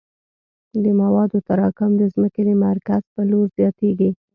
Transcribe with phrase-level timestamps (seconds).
[0.83, 4.09] د موادو تراکم د ځمکې د مرکز په لور زیاتیږي